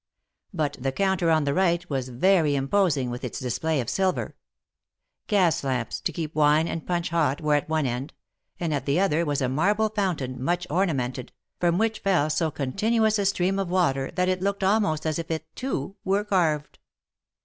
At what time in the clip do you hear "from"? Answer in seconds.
11.59-11.77